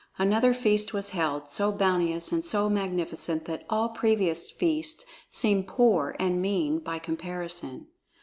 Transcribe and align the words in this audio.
Another 0.17 0.51
feast 0.51 0.93
was 0.95 1.11
held, 1.11 1.47
so 1.47 1.71
bounteous 1.71 2.31
and 2.31 2.43
so 2.43 2.67
magnificent 2.67 3.45
that 3.45 3.65
all 3.69 3.89
previous 3.89 4.49
feasts 4.49 5.05
seemed 5.29 5.67
poor 5.67 6.15
and 6.19 6.41
mean 6.41 6.79
by 6.79 6.97
comparison. 6.97 7.85